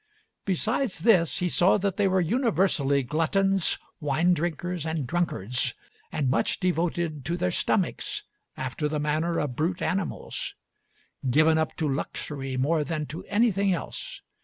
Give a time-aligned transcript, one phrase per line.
[0.45, 5.75] Besides this he saw that they were universally gluttons, wine drinkers, and drunkards,
[6.11, 8.23] and much devoted to their stomachs
[8.57, 10.55] after the manner of brute animals;
[11.29, 14.23] given up to luxury more than to anything else.